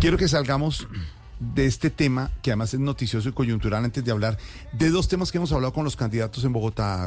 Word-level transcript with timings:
quiero 0.00 0.16
que 0.16 0.28
salgamos 0.28 0.88
de 1.38 1.66
este 1.66 1.90
tema, 1.90 2.30
que 2.42 2.50
además 2.50 2.72
es 2.72 2.80
noticioso 2.80 3.28
y 3.28 3.32
coyuntural, 3.32 3.84
antes 3.84 4.02
de 4.02 4.10
hablar 4.10 4.38
de 4.72 4.88
dos 4.88 5.08
temas 5.08 5.30
que 5.30 5.36
hemos 5.36 5.52
hablado 5.52 5.74
con 5.74 5.84
los 5.84 5.94
candidatos 5.94 6.42
en 6.44 6.54
Bogotá, 6.54 7.06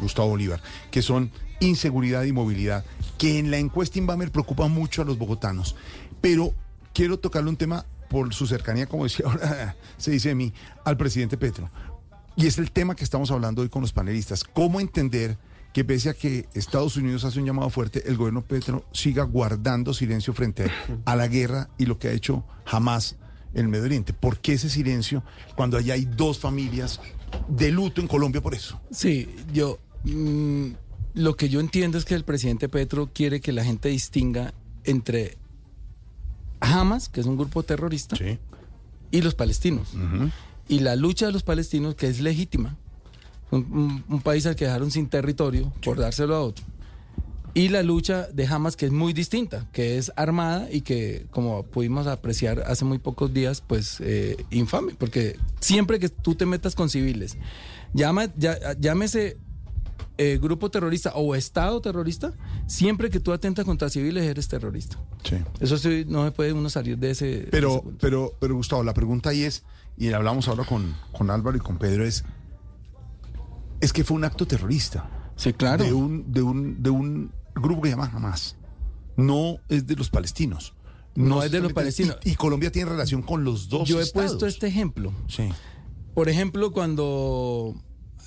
Gustavo 0.00 0.28
Bolívar, 0.28 0.60
que 0.90 1.02
son 1.02 1.30
inseguridad 1.60 2.24
y 2.24 2.32
movilidad, 2.32 2.84
que 3.16 3.38
en 3.38 3.52
la 3.52 3.58
encuesta 3.58 4.00
Inbamer 4.00 4.32
preocupa 4.32 4.66
mucho 4.66 5.02
a 5.02 5.04
los 5.04 5.18
bogotanos. 5.18 5.76
Pero 6.20 6.52
quiero 6.92 7.18
tocarle 7.18 7.48
un 7.48 7.56
tema 7.56 7.86
por 8.10 8.34
su 8.34 8.48
cercanía, 8.48 8.86
como 8.86 9.04
decía 9.04 9.26
ahora, 9.28 9.76
se 9.96 10.10
dice 10.10 10.30
de 10.30 10.34
mí, 10.34 10.52
al 10.84 10.96
presidente 10.96 11.36
Petro. 11.36 11.70
Y 12.34 12.46
es 12.46 12.58
el 12.58 12.72
tema 12.72 12.96
que 12.96 13.04
estamos 13.04 13.30
hablando 13.30 13.62
hoy 13.62 13.68
con 13.68 13.82
los 13.82 13.92
panelistas. 13.92 14.42
¿Cómo 14.42 14.80
entender 14.80 15.38
que 15.72 15.84
pese 15.84 16.10
a 16.10 16.14
que 16.14 16.48
Estados 16.54 16.96
Unidos 16.96 17.24
hace 17.24 17.38
un 17.38 17.46
llamado 17.46 17.70
fuerte, 17.70 18.02
el 18.06 18.16
gobierno 18.16 18.42
Petro 18.42 18.84
siga 18.92 19.24
guardando 19.24 19.94
silencio 19.94 20.34
frente 20.34 20.70
a 21.04 21.16
la 21.16 21.28
guerra 21.28 21.70
y 21.78 21.86
lo 21.86 21.98
que 21.98 22.08
ha 22.08 22.12
hecho 22.12 22.44
jamás 22.64 23.16
en 23.54 23.62
el 23.62 23.68
Medio 23.68 23.84
Oriente. 23.84 24.12
¿Por 24.12 24.38
qué 24.38 24.54
ese 24.54 24.68
silencio 24.68 25.22
cuando 25.56 25.76
allá 25.76 25.94
hay 25.94 26.04
dos 26.04 26.38
familias 26.38 27.00
de 27.48 27.70
luto 27.70 28.00
en 28.00 28.08
Colombia 28.08 28.42
por 28.42 28.54
eso? 28.54 28.80
Sí, 28.90 29.28
yo 29.52 29.78
mm, 30.04 30.72
lo 31.14 31.36
que 31.36 31.48
yo 31.48 31.60
entiendo 31.60 31.98
es 31.98 32.04
que 32.04 32.14
el 32.14 32.24
presidente 32.24 32.68
Petro 32.68 33.10
quiere 33.12 33.40
que 33.40 33.52
la 33.52 33.64
gente 33.64 33.88
distinga 33.88 34.54
entre 34.84 35.36
Hamas, 36.60 37.08
que 37.08 37.20
es 37.20 37.26
un 37.26 37.36
grupo 37.36 37.62
terrorista, 37.62 38.16
y 39.10 39.20
los 39.20 39.34
palestinos. 39.34 39.88
Y 40.68 40.80
la 40.80 40.96
lucha 40.96 41.26
de 41.26 41.32
los 41.32 41.42
palestinos, 41.42 41.94
que 41.96 42.08
es 42.08 42.20
legítima. 42.20 42.76
Un, 43.52 44.22
país 44.24 44.46
al 44.46 44.56
que 44.56 44.64
dejaron 44.64 44.90
sin 44.90 45.08
territorio 45.08 45.72
por 45.84 45.98
dárselo 45.98 46.34
a 46.34 46.40
otro 46.40 46.64
y 47.54 47.68
la 47.68 47.82
lucha 47.82 48.28
de 48.32 48.46
Hamas 48.46 48.76
que 48.76 48.86
es 48.86 48.92
muy 48.92 49.12
distinta, 49.12 49.66
que 49.72 49.98
es 49.98 50.10
armada 50.16 50.68
y 50.70 50.80
que 50.80 51.26
como 51.30 51.64
pudimos 51.64 52.06
apreciar 52.06 52.60
hace 52.60 52.84
muy 52.84 52.98
pocos 52.98 53.32
días, 53.32 53.62
pues 53.66 53.98
eh, 54.00 54.42
infame, 54.50 54.94
porque 54.94 55.36
siempre 55.60 55.98
que 55.98 56.08
tú 56.08 56.34
te 56.34 56.46
metas 56.46 56.74
con 56.74 56.88
civiles, 56.88 57.36
llama, 57.92 58.32
llámese 58.80 59.36
eh, 60.18 60.38
grupo 60.40 60.70
terrorista 60.70 61.12
o 61.14 61.34
Estado 61.34 61.80
terrorista, 61.80 62.32
siempre 62.66 63.10
que 63.10 63.20
tú 63.20 63.32
atentas 63.32 63.64
contra 63.64 63.90
civiles 63.90 64.24
eres 64.24 64.48
terrorista. 64.48 64.98
Sí. 65.22 65.36
Eso 65.60 65.76
sí, 65.76 66.04
no 66.08 66.24
se 66.24 66.32
puede 66.32 66.52
uno 66.52 66.70
salir 66.70 66.98
de 66.98 67.10
ese... 67.10 67.48
Pero, 67.50 67.84
pero, 68.00 68.34
pero 68.40 68.54
Gustavo, 68.54 68.82
la 68.82 68.94
pregunta 68.94 69.30
ahí 69.30 69.42
es, 69.42 69.62
y 69.98 70.12
hablamos 70.12 70.48
ahora 70.48 70.64
con, 70.64 70.94
con 71.12 71.30
Álvaro 71.30 71.56
y 71.56 71.60
con 71.60 71.76
Pedro, 71.76 72.06
es, 72.06 72.24
es 73.82 73.92
que 73.92 74.04
fue 74.04 74.16
un 74.16 74.24
acto 74.24 74.46
terrorista. 74.46 75.32
Sí, 75.36 75.52
claro. 75.52 75.84
De 75.84 75.92
un, 75.92 76.32
de 76.32 76.40
un, 76.40 76.82
de 76.82 76.90
un 76.90 77.32
grupo 77.54 77.82
que 77.82 77.90
se 77.90 77.96
llama 77.96 78.10
Hamas. 78.14 78.56
No 79.16 79.58
es 79.68 79.86
de 79.86 79.96
los 79.96 80.08
palestinos. 80.08 80.74
No, 81.14 81.42
es 81.42 81.50
de 81.50 81.60
los 81.60 81.72
palestinos. 81.72 82.16
Y, 82.24 82.36
Colombia 82.36 82.70
tiene 82.72 82.90
relación 82.90 83.22
con 83.22 83.44
los 83.44 83.68
dos. 83.68 83.86
Yo 83.88 84.00
he 84.00 84.06
puesto 84.06 84.46
este 84.46 84.68
ejemplo. 84.68 85.12
Sí. 85.28 85.48
Por 86.14 86.28
ejemplo, 86.28 86.72
cuando 86.72 87.74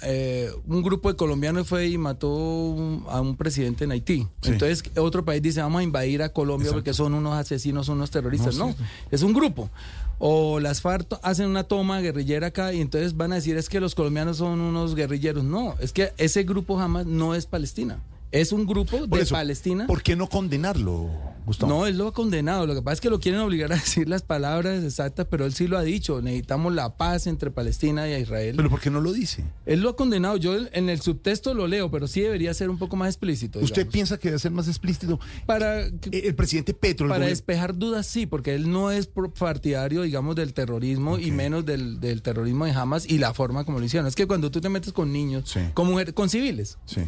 eh, 0.02 0.52
un 0.68 0.82
grupo 0.82 1.10
de 1.10 1.16
colombianos 1.16 1.68
fue 1.68 1.88
y 1.88 1.98
mató 1.98 3.02
a 3.10 3.22
un 3.22 3.36
presidente 3.38 3.84
en 3.84 3.92
Haití. 3.92 4.28
Entonces 4.44 4.84
otro 4.98 5.26
país 5.26 5.42
dice 5.42 5.62
vamos 5.62 5.80
a 5.80 5.84
invadir 5.84 6.22
a 6.22 6.30
Colombia 6.30 6.72
porque 6.72 6.94
son 6.94 7.14
unos 7.14 7.34
asesinos, 7.34 7.86
son 7.86 7.98
unos 7.98 8.12
terroristas. 8.12 8.56
No, 8.56 8.76
es 9.12 9.22
un 9.22 9.34
grupo. 9.34 9.70
O 10.18 10.60
las 10.60 10.82
FARC 10.82 11.20
hacen 11.24 11.48
una 11.48 11.66
toma 11.66 12.00
guerrillera 12.00 12.48
acá 12.48 12.74
y 12.74 12.80
entonces 12.80 13.18
van 13.18 13.34
a 13.34 13.36
decir 13.36 13.58
es 13.58 13.68
que 13.68 13.80
los 13.80 13.96
colombianos 13.96 14.38
son 14.38 14.62
unos 14.62 14.96
guerrilleros. 14.96 15.44
No, 15.44 15.76
es 15.80 15.92
que 15.92 16.14
ese 16.18 16.44
grupo 16.44 16.78
jamás 16.78 17.06
no 17.06 17.36
es 17.36 17.46
Palestina. 17.46 18.00
Es 18.36 18.52
un 18.52 18.66
grupo 18.66 19.08
de 19.08 19.26
Palestina. 19.28 19.88
¿Por 19.88 20.04
qué 20.04 20.18
no 20.18 20.28
condenarlo, 20.28 21.10
Gustavo? 21.46 21.72
No, 21.72 21.88
él 21.88 21.98
lo 21.98 22.10
ha 22.10 22.14
condenado. 22.14 22.68
Lo 22.68 22.76
que 22.76 22.82
pasa 22.82 22.96
es 22.96 23.02
que 23.02 23.10
lo 23.10 23.22
quieren 23.22 23.40
obligar 23.40 23.72
a 23.72 23.76
decir 23.76 24.10
las 24.10 24.24
palabras 24.24 24.84
exactas, 24.84 25.26
pero 25.30 25.46
él 25.46 25.54
sí 25.54 25.68
lo 25.68 25.78
ha 25.78 25.84
dicho. 25.84 26.22
Necesitamos 26.22 26.76
la 26.76 26.98
paz 26.98 27.28
entre 27.28 27.50
Palestina 27.50 28.10
y 28.10 28.22
Israel. 28.22 28.56
¿Pero 28.58 28.70
por 28.70 28.82
qué 28.82 28.90
no 28.90 29.00
lo 29.00 29.14
dice? 29.14 29.46
Él 29.66 29.80
lo 29.80 29.92
ha 29.92 29.96
condenado. 29.96 30.36
Yo 30.36 30.54
en 30.74 30.90
el 30.90 31.00
subtexto 31.00 31.54
lo 31.54 31.66
leo, 31.70 31.90
pero 31.90 32.10
sí 32.10 32.20
debería 32.20 32.54
ser 32.54 32.70
un 32.70 32.78
poco 32.78 32.98
más 32.98 33.08
explícito. 33.08 33.60
¿Usted 33.60 33.88
piensa 33.88 34.18
que 34.18 34.28
debe 34.28 34.40
ser 34.40 34.52
más 34.52 34.68
explícito? 34.68 35.18
Para 35.46 35.86
el 35.86 36.36
presidente 36.36 36.74
Petro. 36.74 37.08
para 37.08 37.28
despejar 37.28 37.78
dudas, 37.78 38.06
sí, 38.06 38.26
porque 38.26 38.54
él 38.54 38.70
no 38.70 38.92
es 38.92 39.08
partidario, 39.40 40.02
digamos, 40.02 40.36
del 40.36 40.54
terrorismo 40.54 41.20
y 41.20 41.32
menos 41.32 41.66
del, 41.66 42.22
terrorismo 42.22 42.66
de 42.66 42.72
Hamas 42.72 43.10
y 43.10 43.18
la 43.18 43.34
forma 43.34 43.64
como 43.64 43.80
lo 43.80 43.86
hicieron. 43.86 44.08
Es 44.08 44.16
que 44.16 44.28
cuando 44.28 44.52
tú 44.52 44.60
te 44.60 44.68
metes 44.68 44.92
con 44.92 45.14
niños, 45.14 45.56
con 45.74 45.88
mujeres, 45.88 46.14
con 46.14 46.28
civiles. 46.28 46.78
Sí 46.86 47.04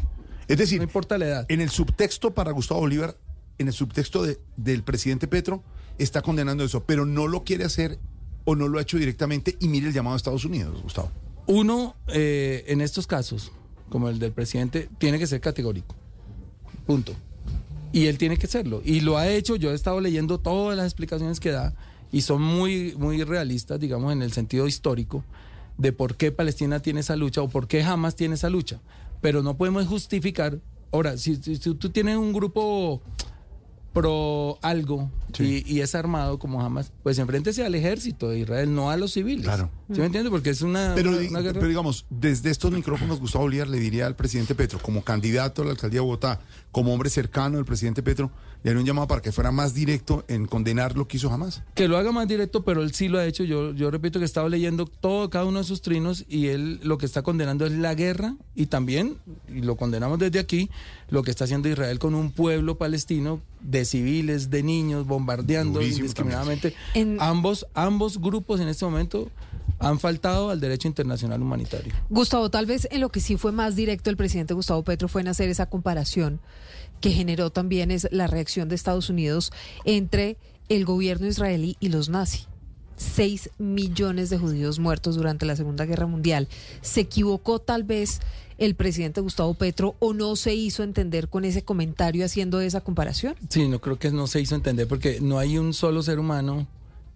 es 0.48 0.58
decir, 0.58 0.78
no 0.78 0.84
importa 0.84 1.18
la 1.18 1.26
edad. 1.26 1.46
En 1.50 1.62
el 1.62 1.70
subtexto 1.70 2.34
para 2.34 2.52
Gustavo 2.52 2.82
Bolívar, 2.82 3.18
en 3.58 3.68
el 3.68 3.74
subtexto 3.74 4.26
del 4.56 4.84
presidente 4.84 5.28
Petro, 5.28 5.64
está 5.98 6.22
condenando 6.22 6.64
eso, 6.64 6.84
pero 6.84 7.06
no 7.06 7.28
lo 7.28 7.44
quiere 7.44 7.66
hacer 7.66 8.00
o 8.46 8.56
no 8.56 8.68
lo 8.68 8.80
ha 8.80 8.82
hecho 8.82 8.98
directamente 8.98 9.58
y 9.60 9.68
mire 9.68 9.88
el 9.88 9.94
llamado 9.94 10.14
a 10.14 10.18
Estados 10.18 10.46
Unidos, 10.46 10.82
Gustavo. 10.82 11.12
Uno, 11.48 11.96
eh, 12.08 12.64
en 12.68 12.82
estos 12.82 13.08
casos, 13.08 13.52
como 13.90 14.10
el 14.10 14.20
del 14.20 14.32
presidente, 14.32 14.90
tiene 14.98 15.20
que 15.20 15.28
ser 15.28 15.42
categórico. 15.42 15.96
Punto. 16.86 17.14
Y 17.92 18.06
él 18.06 18.18
tiene 18.18 18.38
que 18.38 18.48
serlo. 18.48 18.82
Y 18.86 19.02
lo 19.02 19.18
ha 19.18 19.28
hecho, 19.28 19.56
yo 19.56 19.72
he 19.72 19.76
estado 19.76 20.00
leyendo 20.00 20.40
todas 20.40 20.78
las 20.78 20.86
explicaciones 20.86 21.40
que 21.40 21.52
da 21.52 21.74
y 22.12 22.22
son 22.22 22.42
muy, 22.42 22.96
muy 22.98 23.24
realistas, 23.24 23.80
digamos, 23.80 24.14
en 24.14 24.22
el 24.22 24.32
sentido 24.32 24.68
histórico 24.68 25.24
de 25.78 25.92
por 25.92 26.16
qué 26.16 26.32
Palestina 26.32 26.82
tiene 26.82 27.02
esa 27.02 27.16
lucha 27.16 27.42
o 27.42 27.50
por 27.50 27.68
qué 27.68 27.84
Hamas 27.84 28.16
tiene 28.16 28.36
esa 28.36 28.50
lucha 28.50 28.80
pero 29.22 29.44
no 29.44 29.58
podemos 29.58 29.88
justificar. 29.88 30.60
Ahora, 30.92 31.18
si, 31.18 31.38
tú 31.38 31.90
tienes 31.90 32.18
un 32.18 32.34
grupo 32.34 33.02
pro 33.94 34.60
algo 34.62 35.10
y, 35.40 35.82
es 35.82 35.96
armado 35.96 36.40
como 36.40 36.62
jamás, 36.62 36.92
pues 37.04 37.20
enfréntese 37.20 37.66
al 37.66 37.76
ejército 37.76 38.30
de 38.30 38.40
Israel, 38.40 38.74
no 38.74 38.90
a 38.90 38.98
los 38.98 39.14
civiles. 39.14 39.46
Claro. 39.46 39.70
¿Sí 39.92 40.00
me 40.00 40.06
entiendes? 40.06 40.32
Porque 40.32 40.50
es 40.50 40.62
una, 40.62 40.94
pero, 40.96 41.12
guerra. 41.12 41.54
Pero 41.54 41.68
digamos, 41.68 42.06
desde 42.10 42.50
estos 42.50 42.72
micrófonos, 42.72 43.20
Gustavo 43.20 43.46
Bolívar 43.46 43.68
le 43.68 43.80
diría 43.80 44.08
al 44.08 44.16
presidente 44.16 44.56
Petro, 44.56 44.80
como 44.80 45.04
candidato 45.04 45.62
a 45.62 45.66
la 45.66 45.72
alcaldía 45.72 46.00
de 46.00 46.06
Bogotá, 46.06 46.40
como 46.72 46.94
hombre 46.94 47.10
cercano 47.10 47.58
del 47.58 47.66
presidente 47.66 48.04
Petro, 48.04 48.32
le 48.64 48.72
haría 48.72 48.82
un 48.82 48.86
llamado 48.86 49.08
para 49.08 49.22
que 49.22 49.32
fuera 49.32 49.52
más 49.52 49.74
directo 49.74 50.26
en 50.28 50.46
condenar 50.46 50.98
lo 50.98 51.08
que 51.08 51.18
hizo 51.18 51.30
jamás. 51.30 51.64
Que 51.76 51.88
lo 51.88 51.98
haga 51.98 52.12
más 52.12 52.28
directo, 52.28 52.64
pero 52.64 52.82
él 52.82 52.94
sí 52.94 53.08
lo 53.08 53.20
ha 53.20 53.26
hecho. 53.26 53.44
Yo, 53.44 53.74
yo 53.74 53.92
repito 53.92 54.20
que 54.20 54.26
estaba 54.26 54.50
leyendo 54.50 54.86
todo, 54.86 55.30
cada 55.30 55.46
uno 55.46 55.60
de 55.60 55.66
sus 55.66 55.82
trinos, 55.82 56.26
y 56.28 56.48
él 56.48 56.80
lo 56.84 56.98
que 56.98 57.06
está 57.06 57.22
condenando 57.22 57.66
es 57.66 57.74
la 57.74 57.94
guerra, 57.94 58.36
y 58.56 58.66
también, 58.66 59.18
y 59.48 59.62
lo 59.62 59.76
condenamos 59.76 60.20
desde 60.20 60.40
aquí, 60.40 60.70
lo 61.10 61.24
que 61.24 61.32
está 61.32 61.46
haciendo 61.46 61.70
Israel 61.70 62.00
con 62.00 62.16
un 62.16 62.32
pueblo 62.32 62.78
palestino 62.78 63.42
de 63.62 63.77
civiles, 63.86 64.50
de 64.50 64.64
niños, 64.64 65.06
bombardeando 65.06 65.82
indiscriminadamente. 65.82 66.74
Ambos, 67.20 67.68
ambos 67.74 68.20
grupos 68.20 68.60
en 68.60 68.68
este 68.68 68.86
momento 68.86 69.30
han 69.80 70.00
faltado 70.00 70.50
al 70.50 70.60
derecho 70.60 70.88
internacional 70.88 71.42
humanitario. 71.42 71.94
Gustavo, 72.10 72.50
tal 72.50 72.66
vez 72.66 72.88
en 72.92 73.02
lo 73.02 73.10
que 73.10 73.20
sí 73.20 73.38
fue 73.38 73.52
más 73.52 73.76
directo 73.76 74.10
el 74.10 74.18
presidente 74.18 74.54
Gustavo 74.54 74.84
Petro 74.84 75.08
fue 75.08 75.22
en 75.22 75.28
hacer 75.28 75.50
esa 75.50 75.68
comparación 75.68 76.40
que 77.02 77.12
generó 77.12 77.52
también 77.52 77.92
es 77.92 78.08
la 78.12 78.28
reacción 78.28 78.70
de 78.70 78.76
Estados 78.76 79.10
Unidos 79.10 79.52
entre 79.86 80.38
el 80.70 80.84
gobierno 80.86 81.28
israelí 81.28 81.78
y 81.80 81.90
los 81.90 82.10
nazis. 82.10 82.48
Seis 82.98 83.50
millones 83.58 84.30
de 84.30 84.38
judíos 84.38 84.80
muertos 84.80 85.16
durante 85.16 85.46
la 85.46 85.56
Segunda 85.56 85.86
Guerra 85.86 86.08
Mundial. 86.08 86.48
¿Se 86.82 87.02
equivocó 87.02 87.60
tal 87.60 87.84
vez 87.84 88.20
el 88.58 88.76
presidente 88.76 89.22
Gustavo 89.22 89.54
Petro 89.54 89.96
o 90.00 90.14
no 90.14 90.36
se 90.36 90.56
hizo 90.56 90.84
entender 90.84 91.30
con 91.30 91.46
ese 91.46 91.64
comentario 91.64 92.26
haciendo 92.26 92.60
esa 92.60 92.82
comparación? 92.82 93.36
Sí, 93.50 93.68
no 93.68 93.80
creo 93.80 94.00
que 94.00 94.12
no 94.12 94.28
se 94.28 94.42
hizo 94.42 94.56
entender 94.56 94.88
porque 94.88 95.20
no 95.22 95.40
hay 95.40 95.58
un 95.58 95.74
solo 95.74 96.04
ser 96.04 96.20
humano 96.20 96.68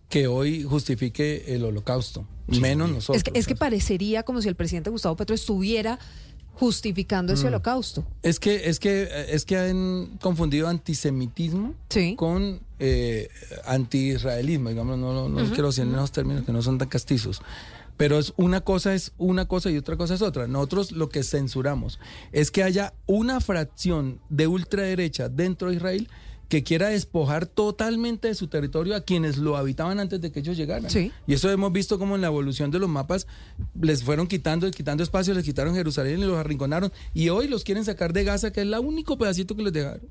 que 0.09 0.27
hoy 0.27 0.63
justifique 0.63 1.45
el 1.47 1.63
holocausto, 1.63 2.27
menos 2.47 2.89
nosotros. 2.89 3.17
Es 3.17 3.23
que, 3.23 3.39
es 3.39 3.47
que 3.47 3.55
parecería 3.55 4.23
como 4.23 4.41
si 4.41 4.49
el 4.49 4.55
presidente 4.55 4.89
Gustavo 4.89 5.15
Petro 5.15 5.33
estuviera 5.33 5.97
justificando 6.53 7.33
ese 7.33 7.45
mm. 7.45 7.47
holocausto. 7.47 8.05
Es 8.21 8.39
que, 8.39 8.69
es 8.69 8.79
que, 8.79 9.09
es 9.29 9.45
que 9.45 9.57
han 9.57 10.17
confundido 10.21 10.67
antisemitismo 10.67 11.73
con 12.17 12.59
eh, 12.83 13.29
anti-israelismo, 13.65 14.69
digamos, 14.69 14.97
no, 14.97 15.29
no, 15.29 15.45
quiero 15.49 15.67
decir 15.67 15.83
en 15.83 15.93
esos 15.93 16.11
términos 16.11 16.43
que 16.43 16.51
no 16.51 16.63
son 16.63 16.79
tan 16.79 16.89
castizos. 16.89 17.43
Pero 17.95 18.17
es 18.17 18.33
una 18.37 18.61
cosa 18.61 18.95
es 18.95 19.11
una 19.19 19.47
cosa 19.47 19.69
y 19.69 19.77
otra 19.77 19.97
cosa 19.97 20.15
es 20.15 20.23
otra. 20.23 20.47
Nosotros 20.47 20.91
lo 20.91 21.09
que 21.09 21.23
censuramos 21.23 21.99
es 22.31 22.49
que 22.49 22.63
haya 22.63 22.95
una 23.05 23.39
fracción 23.39 24.19
de 24.29 24.47
ultraderecha 24.47 25.29
dentro 25.29 25.69
de 25.69 25.75
Israel 25.75 26.09
que 26.49 26.63
quiera 26.63 26.89
despojar 26.89 27.45
totalmente 27.45 28.29
de 28.29 28.33
su 28.35 28.47
territorio 28.47 28.95
a 28.95 29.01
quienes 29.01 29.37
lo 29.37 29.57
habitaban 29.57 29.99
antes 29.99 30.19
de 30.19 30.31
que 30.31 30.39
ellos 30.39 30.57
llegaran. 30.57 30.91
Y 31.27 31.33
eso 31.33 31.51
hemos 31.51 31.71
visto 31.71 31.99
como 31.99 32.15
en 32.15 32.21
la 32.21 32.27
evolución 32.27 32.71
de 32.71 32.79
los 32.79 32.89
mapas 32.89 33.27
les 33.79 34.03
fueron 34.03 34.25
quitando, 34.27 34.69
quitando 34.71 35.03
espacio, 35.03 35.35
les 35.35 35.45
quitaron 35.45 35.75
Jerusalén 35.75 36.19
y 36.19 36.23
los 36.23 36.37
arrinconaron. 36.37 36.91
Y 37.13 37.29
hoy 37.29 37.47
los 37.47 37.63
quieren 37.63 37.85
sacar 37.85 38.11
de 38.11 38.23
Gaza, 38.23 38.51
que 38.51 38.61
es 38.61 38.65
el 38.65 38.73
único 38.79 39.19
pedacito 39.19 39.55
que 39.55 39.61
les 39.61 39.73
dejaron. 39.73 40.01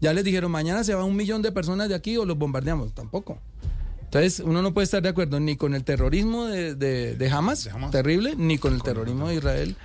Ya 0.00 0.12
les 0.12 0.24
dijeron, 0.24 0.50
mañana 0.50 0.82
se 0.84 0.94
va 0.94 1.04
un 1.04 1.16
millón 1.16 1.42
de 1.42 1.52
personas 1.52 1.88
de 1.88 1.94
aquí 1.94 2.16
o 2.16 2.24
los 2.24 2.38
bombardeamos. 2.38 2.94
Tampoco. 2.94 3.38
Entonces, 4.02 4.40
uno 4.40 4.60
no 4.62 4.74
puede 4.74 4.84
estar 4.84 5.02
de 5.02 5.08
acuerdo 5.08 5.38
ni 5.38 5.56
con 5.56 5.74
el 5.74 5.84
terrorismo 5.84 6.46
de, 6.46 6.74
de, 6.74 7.30
Hamas, 7.30 7.68
terrible, 7.92 8.34
ni 8.36 8.58
con 8.58 8.74
el 8.74 8.82
terrorismo 8.82 9.28
de 9.28 9.36
Israel 9.36 9.76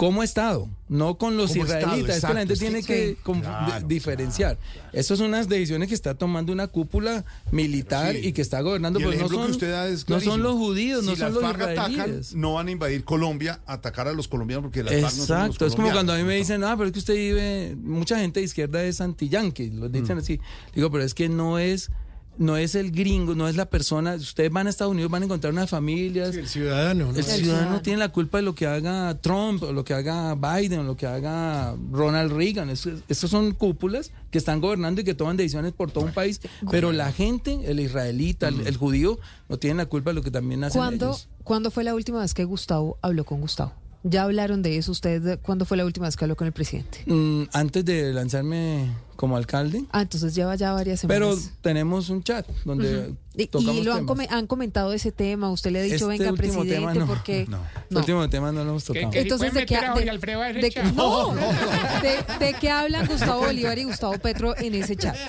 como 0.00 0.22
Estado, 0.22 0.66
no 0.88 1.18
con 1.18 1.36
los 1.36 1.50
Como 1.50 1.64
Estado, 1.64 1.80
israelitas. 1.98 2.16
es 2.16 2.20
que 2.24 2.32
la 2.32 2.38
gente 2.40 2.54
exacto, 2.54 2.70
tiene 2.70 2.80
sí. 2.80 2.86
que 2.86 3.22
conf- 3.22 3.42
Claro, 3.66 3.86
diferenciar. 3.86 4.56
Esas 4.94 5.18
son 5.18 5.26
unas 5.28 5.46
decisiones 5.46 5.88
que 5.88 5.94
está 5.94 6.14
tomando 6.14 6.54
una 6.54 6.68
cúpula 6.68 7.26
militar 7.52 8.14
Sí. 8.14 8.28
y 8.28 8.32
que 8.32 8.40
está 8.40 8.62
gobernando, 8.62 8.98
Y 8.98 9.02
el 9.02 9.10
pero 9.10 9.22
no 9.22 9.28
son, 9.28 9.44
que 9.44 9.50
usted 9.52 9.70
da 9.70 9.88
es 9.88 10.08
no 10.08 10.18
son 10.20 10.42
los 10.42 10.54
judíos, 10.54 11.04
no 11.04 11.10
Si 11.12 11.18
son 11.18 11.26
las 11.26 11.34
los 11.34 11.42
FARC 11.42 11.60
atacan, 11.62 12.22
no 12.34 12.54
van 12.54 12.68
a 12.68 12.70
invadir 12.70 13.04
Colombia, 13.04 13.60
atacar 13.66 14.08
a 14.08 14.14
los 14.14 14.26
colombianos 14.26 14.64
porque 14.64 14.82
las 14.82 14.94
FARC 14.94 15.02
no 15.04 15.10
son 15.10 15.18
los 15.18 15.46
Exacto, 15.48 15.66
es 15.66 15.74
como 15.76 15.90
cuando 15.92 16.14
a 16.14 16.16
mí 16.16 16.24
me 16.24 16.36
dicen, 16.36 16.64
ah, 16.64 16.74
pero 16.78 16.86
es 16.86 16.92
que 16.94 16.98
usted 17.00 17.14
vive, 17.14 17.76
mucha 17.82 18.18
gente 18.18 18.40
de 18.40 18.46
izquierda 18.46 18.82
es 18.82 19.02
anti-yankee, 19.02 19.70
lo 19.70 19.90
dicen 19.90 20.16
Mm. 20.16 20.20
así. 20.20 20.40
Digo, 20.74 20.90
pero 20.90 21.04
es 21.04 21.12
que 21.12 21.28
no 21.28 21.58
es, 21.58 21.90
no 22.38 22.56
es 22.56 22.74
el 22.74 22.90
gringo, 22.90 23.34
no 23.34 23.48
es 23.48 23.56
la 23.56 23.66
persona. 23.66 24.14
Ustedes 24.14 24.50
van 24.50 24.66
a 24.66 24.70
Estados 24.70 24.92
Unidos, 24.92 25.10
van 25.10 25.22
a 25.22 25.24
encontrar 25.26 25.52
unas 25.52 25.68
familias. 25.68 26.34
El 26.34 26.48
ciudadano, 26.48 27.12
¿no? 27.12 27.18
El 27.18 27.22
ciudadano 27.24 27.82
tiene 27.82 27.98
la 27.98 28.08
culpa 28.08 28.38
de 28.38 28.42
lo 28.42 28.54
que 28.54 28.66
haga 28.66 29.14
Trump, 29.20 29.62
o 29.62 29.72
lo 29.72 29.84
que 29.84 29.92
haga 29.92 30.34
Biden, 30.36 30.80
o 30.80 30.82
lo 30.84 30.96
que 30.96 31.06
haga 31.06 31.76
Ronald 31.92 32.32
Reagan. 32.32 32.70
Eso- 32.70 32.92
Estos 33.08 33.30
son 33.30 33.52
cúpulas 33.52 34.10
que 34.30 34.38
están 34.38 34.60
gobernando 34.60 35.00
y 35.02 35.04
que 35.04 35.14
toman 35.14 35.36
decisiones 35.36 35.72
por 35.72 35.90
todo 35.90 36.04
un 36.04 36.12
país. 36.12 36.40
Pero 36.70 36.92
la 36.92 37.12
gente, 37.12 37.60
el 37.64 37.78
israelita, 37.80 38.48
el, 38.48 38.66
el 38.66 38.76
judío, 38.76 39.18
no 39.48 39.58
tiene 39.58 39.76
la 39.76 39.86
culpa 39.86 40.10
de 40.10 40.14
lo 40.14 40.22
que 40.22 40.30
también 40.30 40.64
hacen 40.64 40.78
¿Cuándo, 40.80 41.06
ellos. 41.06 41.28
¿Cuándo 41.44 41.70
fue 41.70 41.84
la 41.84 41.94
última 41.94 42.20
vez 42.20 42.32
que 42.32 42.44
Gustavo 42.44 42.98
habló 43.02 43.24
con 43.24 43.40
Gustavo? 43.42 43.72
Ya 44.02 44.22
hablaron 44.22 44.62
de 44.62 44.78
eso. 44.78 44.92
¿Usted 44.92 45.38
cuándo 45.42 45.66
fue 45.66 45.76
la 45.76 45.84
última 45.84 46.06
vez 46.06 46.16
que 46.16 46.24
habló 46.24 46.34
con 46.34 46.46
el 46.46 46.54
presidente? 46.54 47.02
Mm, 47.04 47.42
antes 47.52 47.84
de 47.84 48.14
lanzarme 48.14 48.86
como 49.20 49.36
alcalde. 49.36 49.84
Ah, 49.92 50.00
entonces 50.00 50.34
lleva 50.34 50.54
ya 50.56 50.72
varias 50.72 51.02
Pero 51.06 51.36
semanas. 51.36 51.52
tenemos 51.60 52.08
un 52.08 52.22
chat 52.22 52.46
donde 52.64 53.12
Y, 53.36 53.46
tocamos 53.48 53.84
lo 53.84 53.92
han, 53.92 53.98
temas. 53.98 54.08
come- 54.08 54.28
han 54.30 54.46
comentado 54.46 54.94
ese 54.94 55.12
tema. 55.12 55.50
Usted 55.50 55.72
le 55.72 55.80
ha 55.80 55.82
dicho, 55.82 56.10
Este 56.10 56.24
venga, 56.24 56.30
último 56.32 56.60
presidente, 56.62 56.74
tema 56.74 56.94
no. 56.94 57.06
porque. 57.06 57.44
No. 57.46 57.58
El 57.90 57.96
último 57.98 58.30
tema 58.30 58.50
no 58.50 58.64
lo 58.64 58.70
hemos 58.70 58.84
tocado. 58.84 59.10
que- 59.10 59.18
que- 59.18 59.22
Entonces, 59.22 59.52
¿de 59.52 59.66
qué, 59.66 59.76
de- 62.40 62.54
qué 62.60 62.70
hablan 62.70 63.06
Gustavo 63.06 63.40
Bolívar 63.44 63.78
y 63.78 63.84
Gustavo 63.84 64.14
Petro 64.18 64.56
en 64.56 64.74
ese 64.74 64.96
chat? 64.96 65.16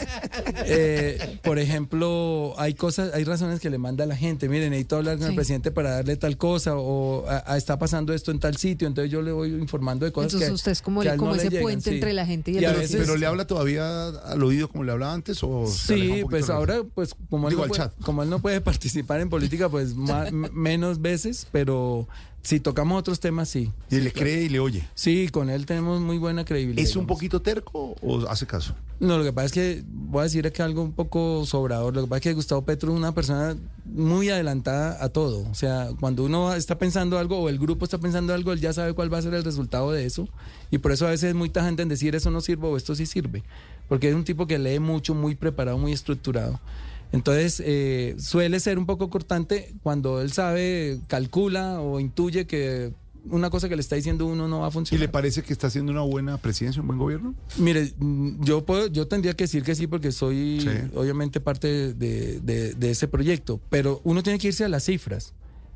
Eh, 0.65 1.39
por 1.43 1.59
ejemplo, 1.59 2.53
hay 2.57 2.73
cosas, 2.75 3.13
hay 3.13 3.23
razones 3.23 3.59
que 3.59 3.69
le 3.69 3.77
manda 3.77 4.03
a 4.03 4.07
la 4.07 4.15
gente. 4.15 4.47
Miren, 4.47 4.69
necesito 4.69 4.97
hablar 4.97 5.17
con 5.17 5.27
Sí. 5.27 5.31
el 5.31 5.35
presidente 5.35 5.71
para 5.71 5.91
darle 5.91 6.15
tal 6.15 6.37
cosa 6.37 6.77
o 6.77 7.25
a- 7.27 7.43
a- 7.45 7.57
está 7.57 7.77
pasando 7.77 8.13
esto 8.13 8.31
en 8.31 8.39
tal 8.39 8.57
sitio. 8.57 8.87
Entonces 8.87 9.11
yo 9.11 9.21
le 9.21 9.31
voy 9.31 9.49
informando 9.49 10.05
de 10.05 10.11
cosas 10.11 10.33
Entonces 10.33 10.49
que 10.49 10.53
usted 10.55 10.71
es 10.71 10.81
como, 10.81 11.01
que 11.01 11.15
como 11.17 11.35
ese 11.35 11.51
puente 11.61 11.89
sí. 11.89 11.95
entre 11.95 12.13
la 12.13 12.25
gente 12.25 12.51
y 12.51 12.57
el 12.57 12.63
Y 12.63 12.65
a 12.65 12.69
Pero, 12.69 12.79
veces- 12.81 13.01
pero 13.01 13.17
le 13.17 13.25
habla 13.25 13.45
todavía 13.47 13.80
al 13.81 14.43
oído 14.43 14.67
como 14.69 14.83
le 14.83 14.91
hablaba 14.91 15.13
antes 15.13 15.39
o 15.43 15.65
Sí, 15.67 16.23
pues 16.29 16.49
ahora, 16.49 16.81
pues 16.95 17.15
como 17.29 17.47
él, 17.47 17.51
Digo, 17.55 17.63
no 17.65 17.67
puede, 17.73 17.89
como 18.03 18.23
él 18.23 18.29
no 18.29 18.39
puede 18.39 18.61
participar 18.61 19.19
en 19.21 19.29
política, 19.29 19.69
pues 19.69 19.95
ma- 19.95 20.27
m- 20.27 20.49
menos 20.53 21.01
veces, 21.01 21.47
pero 21.51 22.07
si 22.43 22.59
tocamos 22.59 22.99
otros 22.99 23.19
temas, 23.19 23.49
sí. 23.49 23.71
Y 23.89 23.99
le 23.99 24.11
cree 24.11 24.43
y 24.43 24.49
le 24.49 24.59
oye. 24.59 24.87
Sí, 24.95 25.29
con 25.29 25.49
él 25.49 25.65
tenemos 25.65 26.01
muy 26.01 26.17
buena 26.17 26.43
credibilidad. 26.43 26.83
¿Es 26.83 26.95
un 26.95 27.05
poquito 27.05 27.41
terco 27.41 27.95
o 28.01 28.27
hace 28.27 28.47
caso? 28.47 28.75
No, 28.99 29.17
lo 29.17 29.23
que 29.23 29.33
pasa 29.33 29.47
es 29.47 29.51
que 29.51 29.83
voy 29.87 30.21
a 30.21 30.23
decir 30.23 30.51
que 30.51 30.61
algo 30.61 30.81
un 30.81 30.93
poco 30.93 31.45
sobrador. 31.45 31.95
Lo 31.95 32.03
que 32.03 32.07
pasa 32.07 32.17
es 32.17 32.23
que 32.23 32.33
Gustavo 32.33 32.63
Petro 32.63 32.91
es 32.91 32.97
una 32.97 33.13
persona 33.13 33.55
muy 33.85 34.29
adelantada 34.29 35.03
a 35.03 35.09
todo. 35.09 35.47
O 35.49 35.55
sea, 35.55 35.89
cuando 35.99 36.23
uno 36.23 36.53
está 36.53 36.77
pensando 36.77 37.17
algo 37.17 37.39
o 37.39 37.49
el 37.49 37.59
grupo 37.59 37.85
está 37.85 37.99
pensando 37.99 38.33
algo, 38.33 38.53
él 38.53 38.59
ya 38.59 38.73
sabe 38.73 38.93
cuál 38.93 39.13
va 39.13 39.19
a 39.19 39.21
ser 39.21 39.33
el 39.33 39.43
resultado 39.43 39.91
de 39.91 40.05
eso. 40.05 40.27
Y 40.69 40.79
por 40.79 40.91
eso 40.91 41.07
a 41.07 41.11
veces 41.11 41.29
es 41.29 41.35
muy 41.35 41.49
tajante 41.49 41.83
en 41.83 41.89
decir 41.89 42.15
eso 42.15 42.31
no 42.31 42.41
sirve 42.41 42.67
o 42.67 42.77
esto 42.77 42.95
sí 42.95 43.05
sirve. 43.05 43.43
Porque 43.87 44.09
es 44.09 44.15
un 44.15 44.23
tipo 44.23 44.47
que 44.47 44.57
lee 44.57 44.79
mucho, 44.79 45.13
muy 45.13 45.35
preparado, 45.35 45.77
muy 45.77 45.93
estructurado. 45.93 46.59
Entonces, 47.11 47.61
eh, 47.65 48.15
suele 48.19 48.59
ser 48.59 48.79
un 48.79 48.85
poco 48.85 49.09
cortante 49.09 49.73
cuando 49.83 50.21
él 50.21 50.31
sabe, 50.31 50.99
calcula 51.07 51.81
o 51.81 51.99
intuye 51.99 52.47
que 52.47 52.93
una 53.29 53.49
cosa 53.51 53.69
que 53.69 53.75
le 53.75 53.81
está 53.81 53.95
diciendo 53.95 54.25
uno 54.25 54.47
no 54.47 54.61
va 54.61 54.67
a 54.67 54.69
¿Y 54.69 54.71
funcionar. 54.71 54.99
le 55.01 55.07
parece 55.09 55.43
que 55.43 55.53
está 55.53 55.67
haciendo 55.67 55.91
una 55.91 56.01
buena 56.01 56.37
presidencia, 56.37 56.81
un 56.81 56.87
buen 56.87 56.97
gobierno? 56.97 57.35
Mire, 57.57 57.93
mm, 57.99 58.43
yo 58.43 58.65
puedo, 58.65 58.87
yo 58.87 59.07
tendría 59.07 59.35
que 59.35 59.43
decir 59.43 59.61
que 59.63 59.75
sí 59.75 59.85
porque 59.87 60.11
soy 60.11 60.61
Sí. 60.61 60.69
obviamente 60.95 61.39
parte 61.39 61.93
de, 61.93 62.39
de- 62.39 62.73
de 62.73 62.89
ese 62.91 63.07
proyecto, 63.07 63.59
pero 63.69 64.01
uno 64.03 64.23
tiene 64.23 64.39
que 64.39 64.47
irse 64.47 64.63
a 64.65 64.69
las 64.69 64.85
cifras. 64.85 65.33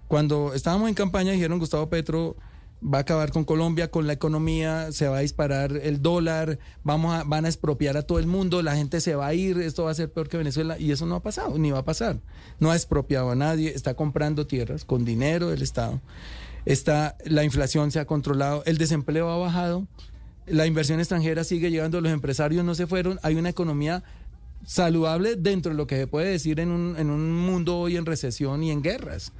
Cuando 0.07 0.53
estábamos 0.53 0.87
en 0.89 0.95
campaña 0.95 1.33
dijeron 1.33 1.59
Gustavo 1.59 1.89
Petro 1.89 2.35
va 2.83 2.99
a 2.99 3.01
acabar 3.01 3.31
con 3.31 3.45
Colombia, 3.45 3.89
con 3.89 4.07
la 4.07 4.13
economía, 4.13 4.91
se 4.91 5.07
va 5.07 5.17
a 5.17 5.21
disparar 5.21 5.75
el 5.77 6.01
dólar, 6.01 6.59
vamos 6.83 7.15
a, 7.15 7.23
van 7.23 7.45
a 7.45 7.47
expropiar 7.47 7.97
a 7.97 8.03
todo 8.03 8.19
el 8.19 8.27
mundo, 8.27 8.61
la 8.61 8.75
gente 8.75 9.01
se 9.01 9.15
va 9.15 9.27
a 9.27 9.33
ir, 9.33 9.57
esto 9.59 9.85
va 9.85 9.91
a 9.91 9.95
ser 9.95 10.11
peor 10.11 10.29
que 10.29 10.37
Venezuela 10.37 10.77
y 10.77 10.91
eso 10.91 11.05
no 11.05 11.15
ha 11.15 11.23
pasado, 11.23 11.57
ni 11.57 11.71
va 11.71 11.79
a 11.79 11.85
pasar. 11.85 12.19
No 12.59 12.71
ha 12.71 12.75
expropiado 12.75 13.31
a 13.31 13.35
nadie, 13.35 13.73
está 13.73 13.95
comprando 13.95 14.47
tierras 14.47 14.85
con 14.85 15.05
dinero 15.05 15.49
del 15.49 15.61
Estado. 15.61 16.01
Está, 16.65 17.17
la 17.25 17.43
inflación 17.43 17.91
se 17.91 17.99
ha 17.99 18.05
controlado, 18.05 18.63
el 18.65 18.77
desempleo 18.77 19.29
ha 19.29 19.37
bajado, 19.37 19.87
la 20.47 20.65
inversión 20.65 20.99
extranjera 20.99 21.43
sigue 21.43 21.71
llegando, 21.71 22.01
los 22.01 22.11
empresarios 22.11 22.63
no 22.63 22.75
se 22.75 22.87
fueron, 22.87 23.19
hay 23.23 23.35
una 23.35 23.49
economía 23.49 24.03
saludable 24.65 25.35
dentro 25.35 25.71
de 25.71 25.77
lo 25.77 25.87
que 25.87 25.95
se 25.97 26.07
puede 26.07 26.31
decir 26.31 26.59
en 26.59 26.69
un, 26.69 26.95
en 26.97 27.09
un 27.09 27.35
mundo 27.35 27.77
hoy 27.77 27.97
en 27.97 28.05
recesión 28.05 28.63
y 28.63 28.71
en 28.71 28.81
guerras. 28.81 29.31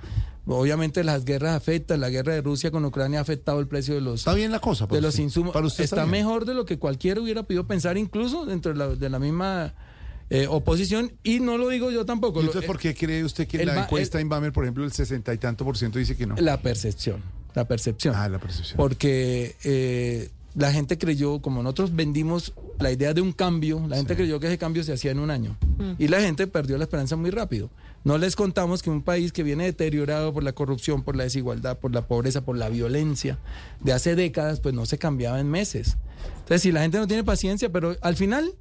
Obviamente 0.47 1.03
las 1.03 1.25
guerras 1.25 1.55
afectan, 1.55 1.99
la 1.99 2.09
guerra 2.09 2.33
de 2.33 2.41
Rusia 2.41 2.69
con 2.71 2.85
Ucrania 2.85 3.19
ha 3.19 3.21
afectado 3.23 3.59
el 3.59 3.67
precio 3.67 3.95
de 3.95 4.01
los, 4.01 4.19
Está 4.21 4.33
bien 4.35 4.51
la 4.51 4.59
cosa. 4.59 4.85
de 4.85 5.01
los 5.01 5.09
usted. 5.15 5.23
insumos. 5.23 5.53
Para 5.53 5.65
usted 5.65 5.83
está 5.83 6.05
mejor 6.05 6.45
de 6.45 6.53
lo 6.53 6.65
que 6.65 6.77
cualquiera 6.77 7.19
hubiera 7.19 7.43
podido 7.43 7.65
pensar, 7.65 7.97
incluso 7.97 8.45
dentro 8.45 8.71
de 8.73 8.77
la, 8.77 8.87
de 8.89 9.09
la 9.09 9.17
misma 9.19 9.73
eh, 10.29 10.45
oposición. 10.47 11.13
Y 11.23 11.39
no 11.39 11.57
lo 11.57 11.69
digo 11.69 11.89
yo 11.91 12.05
tampoco. 12.05 12.41
¿Y 12.41 12.45
entonces 12.45 12.67
por 12.67 12.77
qué 12.77 12.93
cree 12.93 13.23
usted 13.23 13.47
que 13.47 13.57
el 13.57 13.67
la 13.67 13.83
encuesta 13.83 14.19
el- 14.19 14.23
Inbamer, 14.23 14.51
por 14.53 14.63
ejemplo, 14.65 14.83
el 14.83 14.91
sesenta 14.91 15.33
y 15.33 15.37
tanto 15.39 15.65
por 15.65 15.77
ciento 15.77 15.97
dice 15.99 16.15
que 16.15 16.27
no? 16.27 16.35
La 16.37 16.61
percepción. 16.61 17.21
La 17.55 17.65
percepción. 17.67 18.13
Ah, 18.15 18.27
la 18.29 18.37
percepción. 18.37 18.77
Porque 18.77 19.55
eh, 19.63 20.29
la 20.55 20.71
gente 20.71 20.97
creyó, 20.97 21.41
como 21.41 21.61
nosotros 21.61 21.95
vendimos 21.95 22.53
la 22.79 22.91
idea 22.91 23.13
de 23.13 23.21
un 23.21 23.33
cambio, 23.33 23.85
la 23.87 23.97
gente 23.97 24.15
creyó 24.15 24.39
que 24.39 24.47
ese 24.47 24.57
cambio 24.57 24.83
se 24.83 24.93
hacía 24.93 25.11
en 25.11 25.19
un 25.19 25.29
año. 25.29 25.57
Y 25.99 26.07
la 26.07 26.21
gente 26.21 26.47
perdió 26.47 26.77
la 26.77 26.85
esperanza 26.85 27.15
muy 27.15 27.29
rápido. 27.29 27.69
No 28.05 28.17
les 28.17 28.35
contamos 28.35 28.81
que 28.81 28.89
un 28.89 29.01
país 29.01 29.33
que 29.33 29.43
viene 29.43 29.65
deteriorado 29.65 30.33
por 30.33 30.43
la 30.43 30.53
corrupción, 30.53 31.03
por 31.03 31.15
la 31.15 31.23
desigualdad, 31.23 31.79
por 31.79 31.93
la 31.93 32.07
pobreza, 32.07 32.45
por 32.45 32.57
la 32.57 32.69
violencia, 32.69 33.39
de 33.81 33.93
hace 33.93 34.15
décadas, 34.15 34.59
pues 34.61 34.73
no 34.73 34.85
se 34.85 34.97
cambiaba 34.97 35.39
en 35.39 35.49
meses. 35.49 35.97
Entonces, 36.39 36.61
si 36.61 36.71
la 36.71 36.81
gente 36.81 36.99
no 36.99 37.07
tiene 37.07 37.23
paciencia, 37.23 37.71
pero 37.71 37.97
al 38.01 38.15
final 38.15 38.53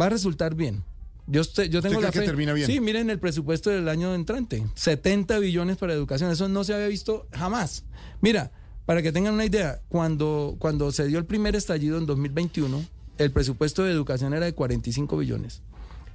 va 0.00 0.06
a 0.06 0.10
resultar 0.10 0.54
bien. 0.54 0.84
Yo, 1.26 1.42
tengo 1.44 1.80
cree 1.80 2.00
la 2.00 2.10
que 2.10 2.20
fe. 2.20 2.26
termina 2.26 2.52
bien? 2.52 2.66
Sí, 2.66 2.80
miren 2.80 3.08
el 3.08 3.18
presupuesto 3.18 3.70
del 3.70 3.88
año 3.88 4.14
entrante, 4.14 4.66
70 4.74 5.38
billones 5.38 5.76
para 5.76 5.92
educación, 5.92 6.30
eso 6.30 6.48
no 6.48 6.62
se 6.64 6.74
había 6.74 6.88
visto 6.88 7.26
jamás. 7.32 7.84
Mira, 8.20 8.50
para 8.86 9.02
que 9.02 9.12
tengan 9.12 9.34
una 9.34 9.44
idea, 9.44 9.80
cuando, 9.88 10.56
cuando 10.58 10.90
se 10.92 11.06
dio 11.06 11.18
el 11.18 11.24
primer 11.24 11.54
estallido 11.56 11.98
en 11.98 12.06
2021, 12.06 12.82
el 13.18 13.30
presupuesto 13.30 13.84
de 13.84 13.92
educación 13.92 14.34
era 14.34 14.46
de 14.46 14.54
45 14.54 15.16
billones. 15.16 15.62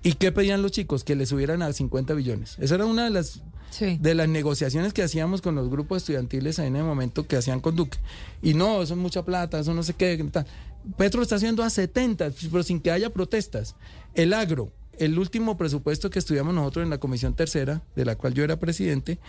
¿Y 0.04 0.14
qué 0.14 0.32
pedían 0.32 0.62
los 0.62 0.72
chicos? 0.72 1.04
Que 1.04 1.16
le 1.16 1.26
subieran 1.26 1.62
a 1.62 1.72
50 1.74 2.14
billones. 2.14 2.58
Esa 2.60 2.76
era 2.76 2.86
una 2.86 3.06
de 3.06 3.10
las, 3.10 3.42
Sí. 3.70 3.98
de 4.00 4.16
las 4.16 4.30
negociaciones 4.30 4.94
que 4.94 5.04
hacíamos 5.04 5.42
con 5.42 5.56
los 5.56 5.70
grupos 5.70 5.98
estudiantiles 5.98 6.60
en 6.60 6.76
el 6.76 6.84
momento 6.84 7.28
que 7.28 7.36
hacían 7.36 7.60
con 7.60 7.76
Duque. 7.76 7.98
Y 8.42 8.54
no, 8.54 8.82
eso 8.82 8.94
es 8.94 9.00
mucha 9.00 9.26
plata, 9.26 9.60
eso 9.60 9.74
no 9.74 9.84
sé 9.84 9.94
qué. 9.94 10.18
tal. 10.32 10.46
Petro 10.98 11.20
lo 11.20 11.24
está 11.24 11.36
haciendo 11.36 11.64
a 11.64 11.70
70, 11.70 12.32
pero 12.52 12.64
sin 12.64 12.80
que 12.80 12.92
haya 12.92 13.10
protestas. 13.10 13.76
El 14.14 14.34
agro, 14.34 14.72
el 15.00 15.20
último 15.20 15.58
presupuesto 15.58 16.10
que 16.10 16.20
estudiamos 16.20 16.54
nosotros 16.54 16.84
en 16.84 16.90
la 16.90 17.00
Comisión 17.00 17.34
Tercera, 17.36 17.82
de 17.96 18.06
la 18.06 18.16
cual 18.16 18.34
yo 18.34 18.44
era 18.44 18.58
presidente, 18.58 19.20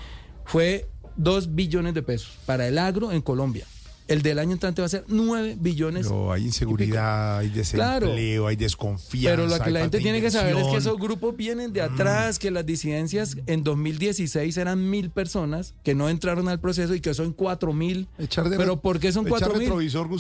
fue 0.44 0.88
2 1.18 1.54
billones 1.54 1.94
de 1.94 2.02
pesos 2.02 2.30
para 2.46 2.66
el 2.66 2.78
agro 2.78 3.12
en 3.12 3.20
Colombia. 3.20 3.66
El 4.06 4.22
del 4.22 4.38
año 4.38 4.52
entrante 4.52 4.80
va 4.80 4.86
a 4.86 4.88
ser 4.88 5.04
9 5.08 5.56
billones. 5.60 6.06
Pero 6.06 6.32
hay 6.32 6.42
inseguridad, 6.46 7.38
hay 7.40 7.50
desempleo, 7.50 8.10
Claro. 8.14 8.46
hay 8.46 8.56
desconfianza. 8.56 9.36
Pero 9.36 9.46
lo 9.46 9.62
que 9.62 9.70
la 9.70 9.80
gente 9.80 9.98
tiene 9.98 10.22
que 10.22 10.30
saber 10.30 10.56
es 10.56 10.66
que 10.66 10.76
esos 10.78 10.98
grupos 10.98 11.36
vienen 11.36 11.74
de 11.74 11.82
atrás, 11.82 12.38
que 12.38 12.50
las 12.50 12.64
disidencias 12.64 13.36
en 13.46 13.62
2016 13.64 14.56
eran 14.56 14.88
mil 14.88 15.10
personas 15.10 15.74
que 15.82 15.94
no 15.94 16.08
entraron 16.08 16.48
al 16.48 16.58
proceso 16.58 16.94
y 16.94 17.02
que 17.02 17.12
son 17.12 17.34
cuatro 17.34 17.74
mil. 17.74 18.08
Pero 18.56 18.80
¿por 18.80 18.98
qué 18.98 19.12
son 19.12 19.26
cuatro 19.26 19.52
mil? 19.54 19.68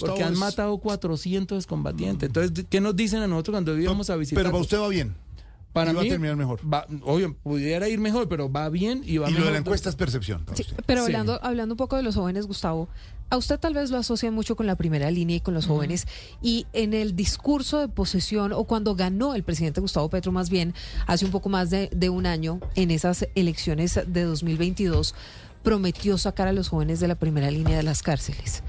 Porque 0.00 0.22
han 0.22 0.36
matado 0.36 0.76
400 0.76 1.66
combatientes. 1.66 2.26
Entonces, 2.26 2.66
¿qué 2.68 2.82
nos 2.82 2.94
dicen 2.94 3.22
a 3.22 3.26
nosotros 3.26 3.54
cuando 3.54 3.78
íbamos 3.78 4.10
a 4.10 4.16
visitar? 4.16 4.42
Pero 4.42 4.50
para 4.52 4.62
usted 4.62 4.78
va 4.78 4.88
bien. 4.88 5.14
Para 5.72 5.92
va 5.92 6.00
a 6.02 6.04
terminar 6.04 6.34
mejor. 6.36 6.60
va- 6.72 6.86
obvio, 7.02 7.36
pudiera 7.36 7.88
ir 7.88 7.98
mejor, 8.00 8.28
pero 8.28 8.50
va 8.50 8.68
bien 8.68 9.02
y 9.04 9.18
va 9.18 9.28
Y 9.28 9.32
lo 9.32 9.38
mejor. 9.38 9.44
de 9.46 9.52
la 9.52 9.58
encuesta 9.58 9.88
es 9.90 9.96
percepción. 9.96 10.44
Sí, 10.54 10.64
pero 10.86 11.02
Sí. 11.02 11.06
hablando, 11.06 11.38
hablando 11.42 11.74
un 11.74 11.76
poco 11.76 11.96
de 11.96 12.02
los 12.02 12.14
jóvenes, 12.16 12.46
Gustavo, 12.46 12.88
a 13.30 13.36
usted 13.36 13.60
tal 13.60 13.74
vez 13.74 13.90
lo 13.90 13.98
asocian 13.98 14.32
mucho 14.34 14.56
con 14.56 14.66
la 14.66 14.74
primera 14.76 15.10
línea 15.10 15.36
y 15.36 15.40
con 15.40 15.52
los 15.54 15.66
jóvenes. 15.66 16.06
Y 16.42 16.66
en 16.72 16.94
el 16.94 17.14
discurso 17.14 17.78
de 17.78 17.88
posesión, 17.88 18.52
o 18.54 18.64
cuando 18.64 18.94
ganó 18.96 19.34
el 19.34 19.44
presidente 19.44 19.80
Gustavo 19.82 20.08
Petro, 20.08 20.32
más 20.32 20.48
bien, 20.50 20.74
hace 21.06 21.26
un 21.26 21.30
poco 21.30 21.48
más 21.50 21.68
de, 21.70 21.90
de 21.94 22.08
un 22.08 22.24
año, 22.26 22.60
en 22.74 22.90
esas 22.90 23.28
elecciones 23.34 24.00
de 24.06 24.22
2022, 24.24 25.14
prometió 25.62 26.16
sacar 26.16 26.48
a 26.48 26.52
los 26.52 26.70
jóvenes 26.70 26.98
de 27.00 27.08
la 27.08 27.16
primera 27.16 27.50
línea 27.50 27.76
de 27.76 27.82
las 27.82 28.02
cárceles. 28.02 28.62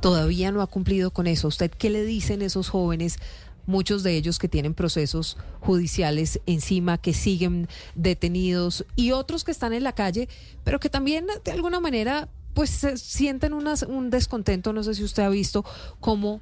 Todavía 0.00 0.50
no 0.52 0.62
ha 0.62 0.66
cumplido 0.66 1.12
con 1.12 1.26
eso. 1.26 1.48
¿Usted 1.48 1.70
qué 1.70 1.90
le 1.90 2.04
dicen 2.04 2.42
esos 2.42 2.68
jóvenes? 2.68 3.18
Muchos 3.66 4.02
de 4.02 4.16
ellos 4.16 4.38
que 4.38 4.48
tienen 4.48 4.74
procesos 4.74 5.36
judiciales 5.60 6.40
encima, 6.46 6.98
que 6.98 7.14
siguen 7.14 7.68
detenidos 7.94 8.84
y 8.96 9.12
otros 9.12 9.44
que 9.44 9.50
están 9.50 9.72
en 9.72 9.84
la 9.84 9.94
calle, 9.94 10.28
pero 10.64 10.80
que 10.80 10.88
también 10.88 11.26
de 11.44 11.52
alguna 11.52 11.80
manera 11.80 12.28
pues 12.54 12.70
se 12.70 12.96
sienten 12.96 13.52
unas, 13.52 13.82
un 13.82 14.10
descontento, 14.10 14.72
no 14.72 14.82
sé 14.82 14.94
si 14.94 15.04
usted 15.04 15.22
ha 15.22 15.28
visto 15.28 15.64
cómo 16.00 16.40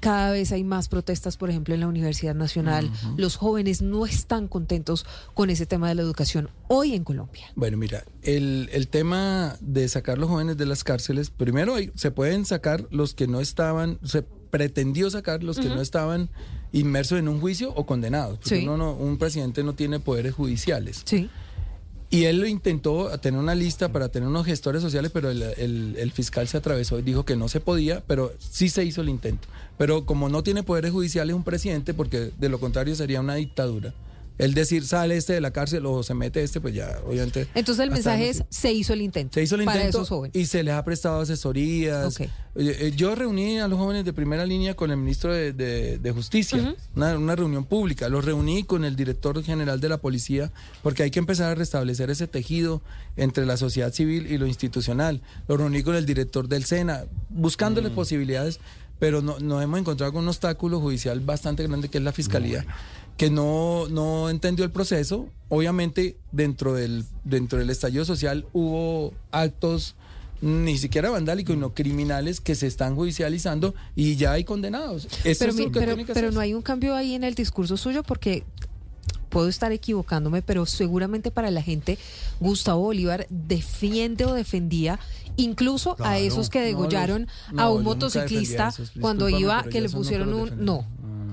cada 0.00 0.32
vez 0.32 0.50
hay 0.50 0.64
más 0.64 0.88
protestas, 0.88 1.36
por 1.36 1.50
ejemplo, 1.50 1.74
en 1.74 1.80
la 1.80 1.86
Universidad 1.86 2.34
Nacional. 2.34 2.90
Los 3.16 3.36
jóvenes 3.36 3.82
no 3.82 4.06
están 4.06 4.48
contentos 4.48 5.04
con 5.34 5.50
ese 5.50 5.66
tema 5.66 5.90
de 5.90 5.94
la 5.94 6.02
educación 6.02 6.48
hoy 6.68 6.94
en 6.94 7.04
Colombia. 7.04 7.52
Bueno, 7.54 7.76
mira, 7.76 8.04
el, 8.22 8.70
el 8.72 8.88
tema 8.88 9.56
de 9.60 9.86
sacar 9.88 10.16
los 10.16 10.30
jóvenes 10.30 10.56
de 10.56 10.64
las 10.64 10.84
cárceles, 10.84 11.28
primero 11.28 11.74
se 11.94 12.10
pueden 12.10 12.46
sacar 12.46 12.86
los 12.90 13.14
que 13.14 13.26
no 13.26 13.40
estaban, 13.40 13.98
se 14.02 14.24
pretendió 14.50 15.10
sacar 15.10 15.42
los 15.42 15.58
que 15.58 15.68
no 15.68 15.80
estaban 15.80 16.28
inmersos 16.72 17.18
en 17.18 17.28
un 17.28 17.40
juicio 17.40 17.72
o 17.74 17.86
condenados. 17.86 18.38
Porque 18.38 18.60
Sí. 18.60 18.64
uno 18.64 18.76
no- 18.76 18.92
un 18.94 19.18
presidente 19.18 19.62
no 19.64 19.74
tiene 19.74 20.00
poderes 20.00 20.34
judiciales. 20.34 21.02
Sí. 21.04 21.28
Y 22.12 22.24
él 22.24 22.40
lo 22.40 22.46
intentó 22.48 23.16
tener 23.20 23.38
una 23.38 23.54
lista 23.54 23.92
para 23.92 24.08
tener 24.08 24.28
unos 24.28 24.44
gestores 24.44 24.82
sociales, 24.82 25.12
pero 25.14 25.30
el, 25.30 25.42
el- 25.42 25.94
el 25.96 26.10
fiscal 26.10 26.48
se 26.48 26.56
atravesó 26.56 26.98
y 26.98 27.02
dijo 27.02 27.24
que 27.24 27.36
no 27.36 27.48
se 27.48 27.60
podía, 27.60 28.02
pero 28.06 28.32
sí 28.40 28.68
se 28.68 28.84
hizo 28.84 29.00
el 29.00 29.08
intento. 29.08 29.46
Pero 29.78 30.04
como 30.06 30.28
no 30.28 30.42
tiene 30.42 30.64
poderes 30.64 30.90
judiciales 30.90 31.36
un 31.36 31.44
presidente, 31.44 31.94
porque 31.94 32.32
de 32.36 32.48
lo 32.48 32.58
contrario 32.58 32.96
sería 32.96 33.20
una 33.20 33.36
dictadura. 33.36 33.94
El 34.40 34.54
decir 34.54 34.86
sale 34.86 35.16
este 35.16 35.34
de 35.34 35.40
la 35.40 35.50
cárcel 35.52 35.84
o 35.86 36.02
se 36.02 36.14
mete 36.14 36.42
este, 36.42 36.60
pues 36.60 36.74
ya 36.74 36.98
obviamente... 37.06 37.46
Entonces 37.54 37.82
el 37.84 37.90
mensaje 37.90 38.30
es, 38.30 38.42
se 38.48 38.72
hizo 38.72 38.92
el 38.94 39.02
intento. 39.02 39.34
Se 39.34 39.42
hizo 39.42 39.54
el 39.56 39.64
para 39.64 39.78
intento 39.80 39.98
esos 39.98 40.08
jóvenes. 40.08 40.34
y 40.36 40.46
se 40.46 40.62
les 40.62 40.74
ha 40.74 40.82
prestado 40.84 41.20
asesorías. 41.20 42.16
Oye, 42.54 42.86
eh, 42.88 42.92
Yo 42.96 43.14
reuní 43.14 43.58
a 43.60 43.68
los 43.68 43.78
jóvenes 43.78 44.04
de 44.04 44.12
primera 44.12 44.44
línea 44.46 44.74
con 44.74 44.90
el 44.90 44.96
ministro 44.96 45.32
de, 45.32 45.52
de- 45.52 45.98
de 45.98 46.12
Justicia, 46.12 46.74
una, 46.96 47.16
una 47.18 47.36
reunión 47.36 47.64
pública. 47.64 48.08
Los 48.08 48.24
reuní 48.24 48.64
con 48.64 48.84
el 48.84 48.96
director 48.96 49.42
general 49.44 49.80
de 49.80 49.88
la 49.88 49.98
policía 49.98 50.50
porque 50.82 51.02
hay 51.02 51.10
que 51.10 51.18
empezar 51.18 51.50
a 51.50 51.54
restablecer 51.54 52.10
ese 52.10 52.26
tejido 52.26 52.82
entre 53.16 53.46
la 53.46 53.56
sociedad 53.56 53.92
civil 53.92 54.26
y 54.32 54.38
lo 54.38 54.46
institucional. 54.46 55.20
Los 55.48 55.58
reuní 55.58 55.82
con 55.82 55.94
el 55.94 56.06
director 56.06 56.48
del 56.48 56.64
SENA, 56.64 57.04
buscándoles 57.28 57.92
posibilidades, 57.92 58.58
pero 58.98 59.22
no- 59.22 59.38
nos 59.38 59.62
hemos 59.62 59.78
encontrado 59.80 60.12
con 60.12 60.22
un 60.22 60.28
obstáculo 60.28 60.80
judicial 60.80 61.20
bastante 61.20 61.62
grande 61.66 61.88
que 61.88 61.98
es 61.98 62.04
la 62.04 62.12
fiscalía 62.12 62.66
que 63.20 63.28
no, 63.30 63.86
no 63.90 64.30
entendió 64.30 64.64
el 64.64 64.70
proceso. 64.70 65.28
Obviamente, 65.50 66.16
dentro 66.32 66.72
del, 66.72 67.04
dentro 67.22 67.58
del 67.58 67.68
estallido 67.68 68.06
social 68.06 68.46
hubo 68.54 69.12
actos 69.30 69.94
ni 70.40 70.78
siquiera 70.78 71.10
vandálicos, 71.10 71.54
sino 71.54 71.74
criminales 71.74 72.40
que 72.40 72.54
se 72.54 72.66
están 72.66 72.94
judicializando 72.96 73.74
y 73.94 74.16
ya 74.16 74.32
hay 74.32 74.44
condenados. 74.44 75.06
Eso 75.22 75.38
Pero, 75.40 75.50
es 75.50 75.54
mi- 75.58 75.64
lo 75.64 75.70
que 75.72 75.80
pero, 75.80 75.92
tiene 75.92 76.06
que 76.06 76.14
pero 76.14 76.30
no 76.32 76.40
hay 76.40 76.54
un 76.54 76.62
cambio 76.62 76.94
ahí 76.94 77.14
en 77.14 77.24
el 77.24 77.34
discurso 77.34 77.76
suyo 77.76 78.02
porque 78.02 78.42
puedo 79.28 79.48
estar 79.48 79.70
equivocándome, 79.70 80.40
pero 80.40 80.64
seguramente 80.64 81.30
para 81.30 81.50
la 81.50 81.60
gente 81.62 81.98
Gustavo 82.40 82.80
Bolívar 82.84 83.26
defiende 83.28 84.24
o 84.24 84.32
defendía 84.32 84.98
incluso 85.36 85.94
a 86.00 86.18
esos 86.18 86.48
que 86.50 86.58
No, 86.60 86.64
degollaron 86.64 87.28
a 87.56 87.68
un 87.68 87.84
motociclista 87.84 88.68
esos, 88.68 88.92
cuando 89.00 89.28
iba 89.28 89.62
que 89.64 89.80
le 89.82 89.88
pusieron 89.90 90.32
un 90.34 90.44
defendí. 90.44 90.64
no, 90.64 90.86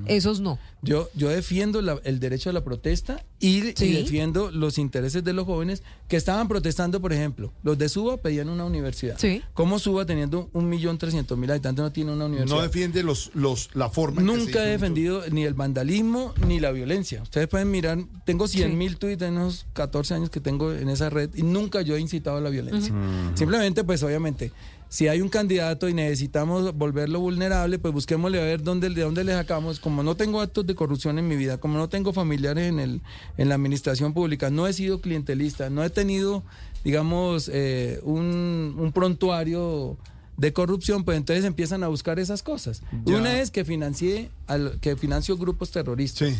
esos 0.07 0.39
no. 0.39 0.59
Yo, 0.81 1.09
yo 1.15 1.29
defiendo 1.29 1.81
la- 1.81 1.99
el 2.03 2.19
derecho 2.19 2.49
a 2.49 2.53
la 2.53 2.63
protesta 2.63 3.23
y, 3.39 3.59
defiendo 3.61 4.51
los 4.51 4.77
intereses 4.77 5.23
de 5.23 5.33
los 5.33 5.45
jóvenes 5.45 5.83
que 6.07 6.15
estaban 6.17 6.47
protestando, 6.47 7.01
por 7.01 7.13
ejemplo. 7.13 7.51
Los 7.63 7.77
de 7.77 7.89
Suba 7.89 8.17
pedían 8.17 8.49
una 8.49 8.63
universidad. 8.65 9.17
Sí. 9.17 9.41
¿Cómo 9.53 9.79
Suba, 9.79 10.05
teniendo 10.05 10.49
un 10.53 10.69
millón 10.69 10.97
trescientos 10.97 11.37
mil 11.37 11.49
habitantes, 11.51 11.83
no 11.83 11.91
tiene 11.91 12.11
una 12.13 12.25
universidad? 12.25 12.55
No 12.57 12.61
defiende 12.61 13.03
los, 13.03 13.31
los, 13.33 13.69
la 13.73 13.89
forma 13.89 14.21
en 14.21 14.27
que 14.27 14.33
se 14.33 14.39
Nunca 14.39 14.63
he 14.65 14.69
defendido 14.69 15.23
ni 15.31 15.43
el 15.43 15.53
vandalismo 15.55 16.33
ni 16.47 16.59
la 16.59 16.71
violencia. 16.71 17.21
Ustedes 17.23 17.47
pueden 17.47 17.69
mirar, 17.71 17.97
tengo 18.25 18.47
100 18.47 18.77
mil 18.77 18.97
tweets 18.97 19.21
en 19.23 19.33
unos 19.33 19.65
14 19.73 20.13
años 20.13 20.29
que 20.29 20.39
tengo 20.39 20.71
en 20.73 20.89
esa 20.89 21.09
red 21.09 21.29
y 21.35 21.43
nunca 21.43 21.81
yo 21.81 21.95
he 21.95 21.99
incitado 21.99 22.37
a 22.37 22.41
la 22.41 22.49
violencia. 22.49 22.93
Simplemente, 23.35 23.83
pues 23.83 24.01
obviamente, 24.03 24.51
si 24.89 25.08
hay 25.08 25.22
un 25.22 25.29
candidato 25.29 25.89
y 25.89 25.94
necesitamos 25.94 26.75
volverlo 26.75 27.20
vulnerable, 27.20 27.77
pues 27.79 27.94
busquémosle 27.94 28.39
a 28.39 28.44
ver 28.44 28.63
dónde, 28.63 28.89
de 28.89 29.01
dónde 29.01 29.24
le 29.24 29.34
sacamos. 29.34 29.79
Como 29.79 30.03
no 30.03 30.15
tengo 30.15 30.41
actos 30.41 30.65
de 30.65 30.75
corrupción 30.75 31.20
en 31.20 31.27
mi 31.27 31.36
vida, 31.36 31.58
como 31.58 31.77
no 31.77 31.89
tengo 31.89 32.13
familiares 32.13 32.70
en, 32.70 32.79
el, 32.79 33.01
en 33.38 33.50
la 33.50 33.56
administración 33.56 34.13
pública, 34.13 34.50
no 34.50 34.67
he 34.67 34.74
sido 34.74 35.01
clientelista, 35.01 35.70
no 35.70 35.84
he 35.84 35.89
tenido, 35.89 36.44
digamos, 36.84 37.50
eh, 37.53 38.00
un, 38.03 38.75
un 38.77 38.91
prontuario 38.94 39.98
de 40.38 40.53
corrupción, 40.53 41.03
pues 41.03 41.17
entonces 41.17 41.44
empiezan 41.46 41.84
a 41.84 41.88
buscar 41.88 42.20
esas 42.20 42.44
cosas. 42.44 42.84
Ya. 43.06 43.17
Una 43.17 43.41
es 43.41 43.51
que 43.51 43.65
financié 43.65 44.29
al, 44.46 44.79
que 44.79 44.96
financió 44.96 45.36
grupos 45.36 45.72
terroristas. 45.72 46.29
Sí. 46.29 46.36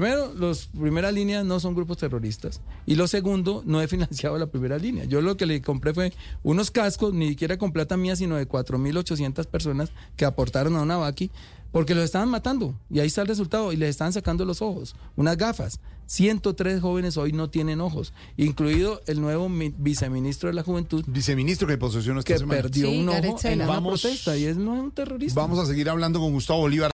Primero, 0.00 0.30
los 0.34 0.66
primeras 0.66 1.14
líneas 1.14 1.42
no 1.46 1.58
son 1.58 1.74
grupos 1.74 1.96
terroristas. 1.96 2.60
Y 2.84 2.96
lo 2.96 3.08
segundo, 3.08 3.62
no 3.64 3.80
he 3.80 3.88
financiado 3.88 4.36
la 4.36 4.46
primera 4.46 4.76
línea. 4.76 5.04
Yo 5.06 5.22
lo 5.22 5.38
que 5.38 5.46
le 5.46 5.62
compré 5.62 5.94
fue 5.94 6.12
unos 6.42 6.70
cascos, 6.70 7.14
ni 7.14 7.30
siquiera 7.30 7.56
con 7.56 7.72
plata 7.72 7.96
mía, 7.96 8.14
sino 8.14 8.36
de 8.36 8.46
4.800 8.46 9.46
personas 9.46 9.90
que 10.16 10.26
aportaron 10.26 10.76
a 10.76 10.82
una 10.82 10.98
vaqui, 10.98 11.30
porque 11.72 11.94
los 11.94 12.04
estaban 12.04 12.28
matando. 12.28 12.74
Y 12.90 12.98
ahí 13.00 13.06
está 13.06 13.22
el 13.22 13.28
resultado. 13.28 13.72
Y 13.72 13.76
les 13.76 13.88
estaban 13.88 14.12
sacando 14.12 14.44
los 14.44 14.60
ojos. 14.60 14.96
Unas 15.16 15.38
gafas. 15.38 15.80
103 16.08 16.80
jóvenes 16.80 17.16
hoy 17.16 17.32
no 17.32 17.50
tienen 17.50 17.80
ojos, 17.80 18.12
incluido 18.36 19.00
el 19.08 19.20
nuevo 19.20 19.48
mi- 19.48 19.74
viceministro 19.76 20.48
de 20.48 20.52
la 20.54 20.62
Juventud, 20.62 21.02
Viceministro 21.08 21.66
que 21.66 21.78
posesionó 21.78 22.20
esta 22.20 22.32
que 22.34 22.38
semana. 22.38 22.62
perdió 22.62 22.88
Sí, 22.88 23.00
un 23.00 23.08
ojo 23.08 23.38
en 23.42 23.58
Vamos- 23.66 24.02
protesta. 24.02 24.36
Y 24.36 24.44
es 24.44 24.56
no 24.56 24.76
es 24.76 24.82
un 24.84 24.92
terrorista. 24.92 25.40
Vamos 25.40 25.58
a 25.58 25.66
seguir 25.66 25.90
hablando 25.90 26.20
con 26.20 26.30
Gustavo 26.32 26.60
Bolívar. 26.60 26.84